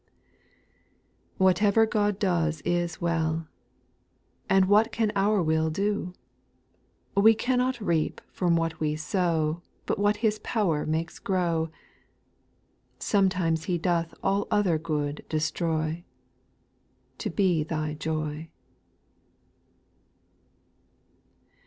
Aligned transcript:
3. 1.37 1.43
Whatever 1.45 1.85
God 1.85 2.17
does 2.17 2.61
is 2.61 2.99
well! 2.99 3.47
And 4.49 4.65
what 4.65 4.91
can 4.91 5.11
our 5.15 5.43
will 5.43 5.69
do? 5.69 6.15
We 7.15 7.35
cannot 7.35 7.79
reap 7.79 8.19
from 8.31 8.55
what 8.55 8.79
we 8.79 8.95
sow 8.95 9.61
But 9.85 9.99
what 9.99 10.17
His 10.25 10.39
power 10.39 10.87
makes 10.87 11.19
grow. 11.19 11.69
Sometimes 12.97 13.65
He 13.65 13.77
doth 13.77 14.15
all 14.23 14.47
other 14.49 14.79
good 14.79 15.23
destroy. 15.29 16.03
To 17.19 17.29
be 17.29 17.61
Thy 17.61 17.93
joy. 17.93 18.49